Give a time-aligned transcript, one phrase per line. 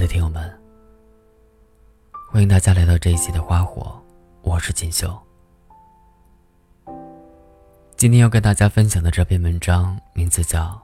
[0.00, 0.50] 的听友们，
[2.32, 4.02] 欢迎大家来到这一期的花火，
[4.40, 5.14] 我是锦绣。
[7.98, 10.80] 今天要跟大家分享的这篇文章名字叫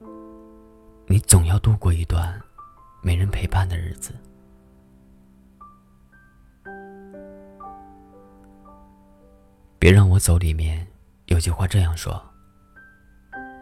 [1.06, 2.38] 《你总要度过一段
[3.00, 4.12] 没人陪伴的日子》。
[9.78, 10.86] 别让我走，里面
[11.28, 12.22] 有句话这样说：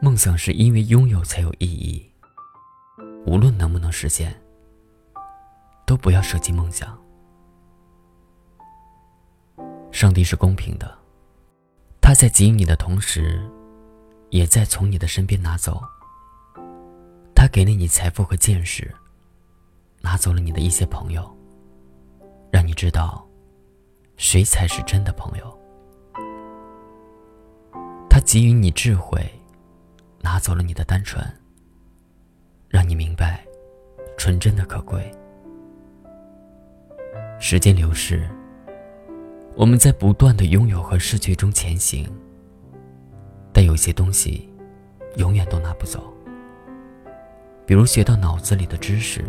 [0.03, 2.05] 梦想是因为拥有才有意义，
[3.27, 4.35] 无论能不能实现。
[5.99, 6.99] 不要舍弃梦想。
[9.91, 10.97] 上帝是公平的，
[12.01, 13.43] 他在给予你的同时，
[14.31, 15.83] 也在从你的身边拿走。
[17.35, 18.95] 他给了你财富和见识，
[20.01, 21.37] 拿走了你的一些朋友，
[22.51, 23.27] 让你知道，
[24.17, 25.59] 谁才是真的朋友。
[28.11, 29.21] 他给予你智慧，
[30.21, 31.25] 拿走了你的单纯，
[32.69, 33.47] 让你明白，
[34.17, 35.11] 纯真的可贵。
[37.41, 38.29] 时间流逝，
[39.55, 42.05] 我们在不断的拥有和失去中前行。
[43.53, 44.49] 但有些东西，
[45.17, 46.13] 永远都拿不走。
[47.65, 49.25] 比如学到脑子里的知识，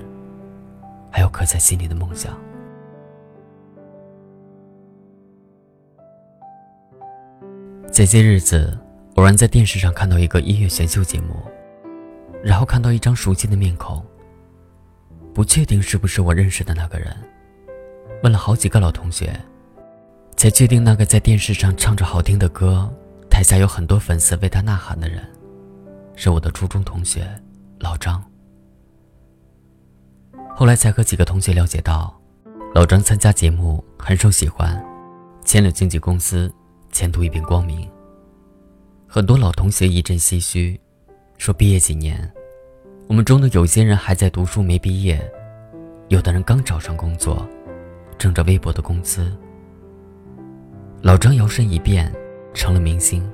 [1.11, 2.35] 还有刻在心里的梦想。
[7.91, 8.75] 前些日子，
[9.15, 11.35] 偶然在电视上看到一个音乐选秀节目，
[12.43, 14.03] 然后看到一张熟悉的面孔。
[15.31, 17.15] 不确定是不是我认识的那个人。
[18.22, 19.34] 问了好几个老同学，
[20.36, 22.92] 才确定那个在电视上唱着好听的歌，
[23.30, 25.26] 台下有很多粉丝为他呐喊的人，
[26.16, 27.26] 是我的初中同学
[27.80, 28.22] 老张。
[30.53, 32.14] 后来才和几个同学了解到，
[32.76, 34.83] 老张参加节目很受喜欢，
[35.45, 36.54] 签了经纪公司，
[36.92, 37.89] 前途一片光明。
[39.08, 40.78] 很多老同学一阵唏嘘，
[41.38, 42.30] 说毕业几年，
[43.08, 45.20] 我们中的有些人还在读书没毕业，
[46.09, 47.48] 有的人刚找上工作。
[48.20, 49.32] 挣着微薄的工资，
[51.02, 52.14] 老张摇身一变
[52.54, 53.27] 成了明星。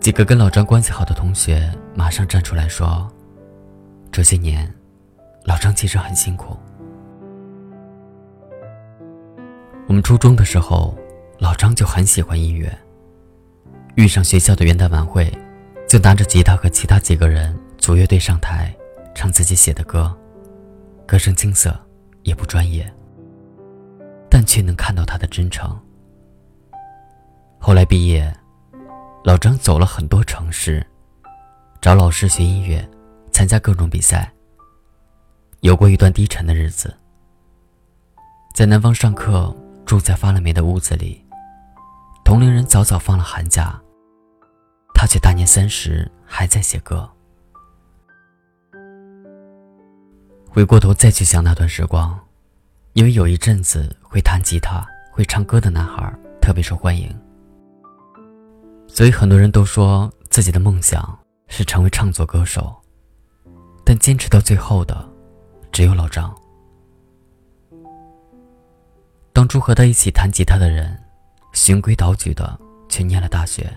[0.00, 3.06] 几个跟老张关系好的同学马上站出来说
[4.10, 4.74] ：“这些年，
[5.44, 6.56] 老张其实很辛苦。”
[9.86, 10.96] 我们初中的时候，
[11.38, 12.74] 老张就很喜欢音乐，
[13.96, 15.30] 遇上学校的元旦晚会，
[15.86, 18.74] 就拿着吉他和其他几个人组乐队上台，
[19.14, 20.10] 唱自己写的歌。
[21.04, 21.78] 歌声青涩，
[22.22, 22.92] 也不专业，
[24.30, 25.78] 但却能看到他的真诚。
[27.58, 28.34] 后来毕业，
[29.24, 30.84] 老张走了很多城市，
[31.80, 32.88] 找老师学音乐，
[33.30, 34.30] 参加各种比赛。
[35.60, 36.92] 有过一段低沉的日子，
[38.52, 39.54] 在南方上课，
[39.86, 41.24] 住在发了霉的屋子里，
[42.24, 43.80] 同龄人早早放了寒假，
[44.92, 47.08] 他却大年三十还在写歌。
[50.54, 52.14] 回过头再去想那段时光，
[52.92, 57.10] 因为有一阵子会弹吉他、会唱歌的男孩特别受欢迎，
[58.86, 61.18] 所以很多人都说自己的梦想
[61.48, 62.70] 是成为唱作歌手。
[63.82, 65.08] 但坚持到最后的，
[65.72, 66.30] 只有老张。
[69.32, 71.02] 当初和他一起弹吉他的人，
[71.54, 73.74] 循规蹈矩的去念了大学，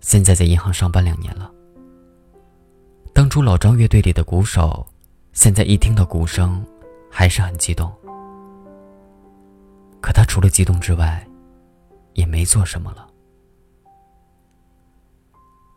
[0.00, 1.50] 现在在银行上班两年了。
[3.14, 4.86] 当初老张乐队里的鼓手。
[5.34, 6.64] 现在一听到鼓声，
[7.10, 7.92] 还是很激动。
[10.00, 11.26] 可他除了激动之外，
[12.12, 13.08] 也没做什么了。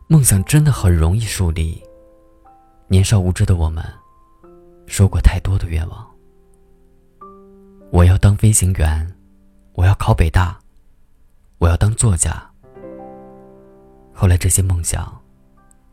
[0.06, 1.82] 梦想真的很容易树立。
[2.86, 3.84] 年少无知的我们，
[4.86, 6.08] 说过太多的愿望。
[7.90, 9.12] 我要当飞行员，
[9.72, 10.56] 我要考北大，
[11.58, 12.48] 我要当作家。
[14.14, 15.20] 后来这些梦想，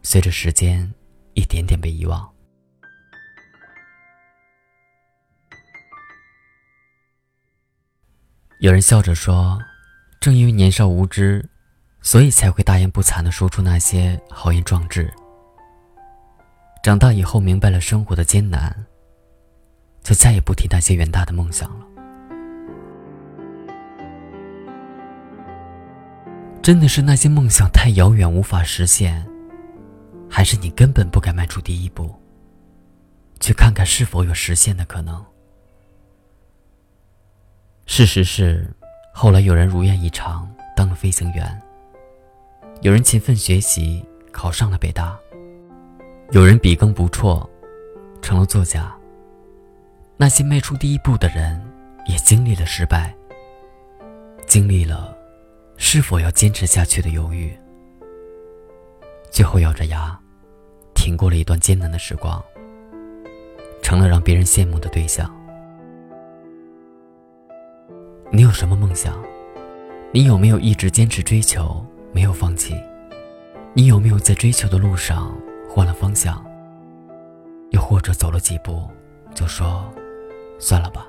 [0.03, 0.93] 随着时间
[1.33, 2.34] 一点点被遗忘。
[8.59, 9.61] 有人笑着说
[10.19, 11.45] ：“正因为年少无知，
[12.01, 15.13] 所以才会大言不惭地说出那些豪言壮志。
[16.81, 18.73] 长大以后明白了生活的艰难，
[20.01, 21.85] 就再也不提那些远大的梦想了。
[26.63, 29.27] 真的是那些梦想太遥远无法实现，
[30.29, 32.15] 还是你根本不敢迈出第一步，
[33.41, 35.23] 去看看是否有实现的可能？”
[37.85, 38.67] 事实是，
[39.13, 41.61] 后来有人如愿以偿当了飞行员，
[42.81, 45.17] 有人勤奋学习考上了北大，
[46.31, 47.47] 有人笔耕不辍，
[48.21, 48.93] 成了作家。
[50.17, 51.61] 那些迈出第一步的人，
[52.07, 53.15] 也经历了失败，
[54.47, 55.15] 经历了
[55.77, 57.57] 是否要坚持下去的犹豫，
[59.29, 60.19] 最后咬着牙，
[60.95, 62.43] 挺过了一段艰难的时光，
[63.81, 65.33] 成了让别人羡慕的对象。
[68.35, 69.15] 你有什么梦想？
[70.11, 72.75] 你有没有一直坚持追求，没有放弃？
[73.73, 75.33] 你有没有在追求的路上
[75.69, 76.45] 换了方向？
[77.69, 78.89] 又或者走了几步，
[79.33, 79.89] 就说
[80.59, 81.07] 算了吧？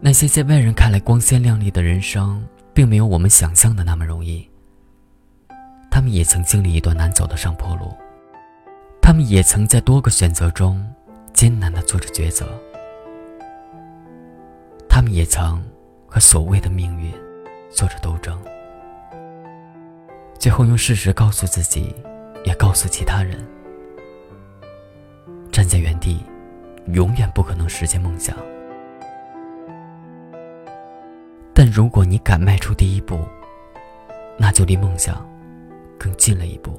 [0.00, 4.50] 那些在外人看来光鲜亮丽的人生，并没有我们想象的那么容易。
[5.88, 7.94] 他们也曾经历一段难走的上坡路，
[9.00, 10.84] 他们也曾在多个选择中
[11.32, 12.44] 艰难的做着抉择，
[15.14, 15.62] 也曾
[16.08, 17.12] 和所谓的命运
[17.70, 18.36] 做着斗争。
[20.36, 21.94] 最后用事实告诉自己，
[22.44, 23.46] 也告诉其他人：
[25.52, 26.18] 站在原地，
[26.88, 28.36] 永远不可能实现梦想。
[31.54, 33.20] 但如果你敢迈出第一步，
[34.36, 35.24] 那就离梦想
[35.96, 36.72] 更近了一步。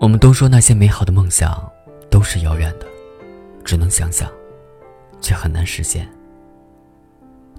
[0.00, 1.70] 我们都说那些美好的梦想
[2.10, 2.86] 都是遥远的，
[3.64, 4.30] 只能想想，
[5.20, 6.08] 却很难实现。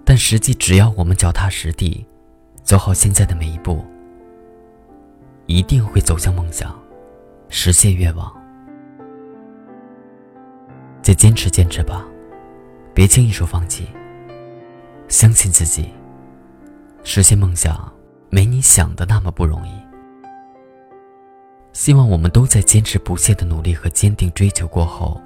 [0.05, 2.05] 但实际，只要我们脚踏实地，
[2.63, 3.83] 走好现在的每一步，
[5.45, 6.77] 一定会走向梦想，
[7.49, 8.31] 实现愿望。
[11.01, 12.05] 再坚持坚持吧，
[12.93, 13.87] 别轻易说放弃。
[15.07, 15.89] 相信自己，
[17.03, 17.91] 实现梦想
[18.29, 19.71] 没你想的那么不容易。
[21.73, 25.21] 希望我们都在坚持不懈的努力和坚定追求过后，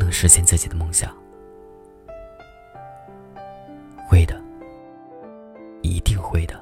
[0.00, 1.14] 能实现自己的梦想。
[4.08, 4.42] 会的，
[5.82, 6.58] 一定会的。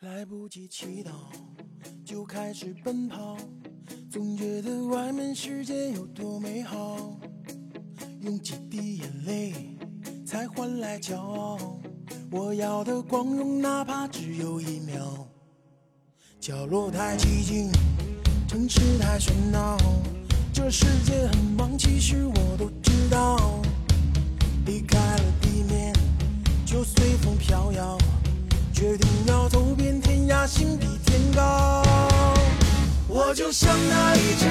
[0.00, 1.12] 来不及祈祷，
[2.04, 3.36] 就开始奔跑，
[4.10, 6.96] 总觉得外面世界有多美好。
[8.20, 9.52] 用几滴眼泪
[10.26, 11.58] 才换来骄傲，
[12.30, 15.28] 我要的光荣哪怕只有一秒。
[16.40, 17.70] 角落太寂静，
[18.48, 19.76] 城市太喧闹，
[20.54, 23.60] 这世界很忙，其实我都知道。
[24.64, 25.94] 离开了地面，
[26.64, 27.98] 就随风飘摇，
[28.72, 31.87] 决定要走遍天涯，心比天高。
[33.28, 34.46] 我就像那一只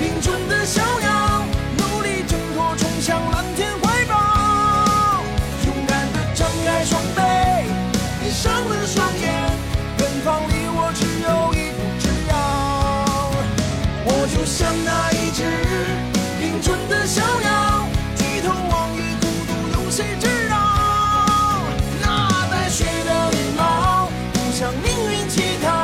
[0.00, 1.44] 林中的小鸟。
[1.76, 5.22] 努力挣脱冲向蓝天怀抱，
[5.66, 7.20] 勇敢的张开双臂，
[8.22, 9.28] 闭上了双眼，
[9.98, 12.32] 远方离我只有一步之遥。
[14.06, 15.44] 我就像那一只
[16.40, 17.86] 英俊的小鸟，
[18.16, 19.52] 低头望月，孤独
[19.84, 20.56] 有谁知道？
[22.00, 25.83] 那带血的羽毛，不向命运乞讨，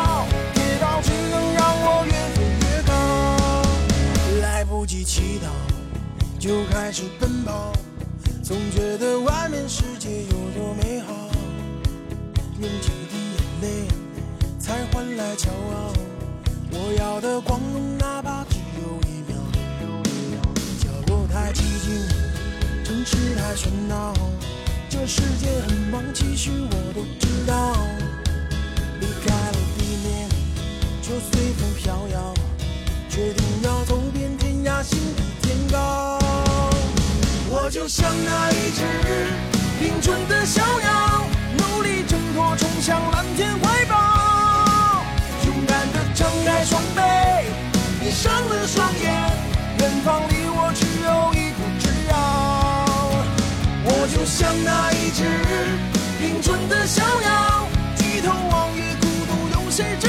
[6.41, 7.71] 就开始奔跑，
[8.43, 11.13] 总觉得外面世界有多美好。
[12.59, 13.87] 用几滴眼泪
[14.59, 15.93] 才换来骄傲，
[16.71, 19.37] 我要的光荣哪怕只有一秒。
[20.81, 22.09] 角落太寂静，
[22.85, 24.15] 城市太喧闹，
[24.89, 27.77] 这世界很忙，其实我都知道。
[28.99, 30.27] 离开了地面，
[31.03, 32.35] 就随风飘摇，
[33.11, 36.19] 决定要走遍天涯，心比天高。
[37.63, 38.83] 我就像那一只
[39.85, 41.27] 英俊的小鸟，
[41.59, 45.05] 努力挣脱，冲向蓝天怀抱。
[45.45, 47.01] 勇敢的张开双臂，
[48.01, 49.13] 闭上了双眼，
[49.79, 52.13] 远方离我只有一步之遥。
[53.85, 55.23] 我就像那一只
[56.25, 60.09] 英俊的小鸟，低头望月，孤独有谁知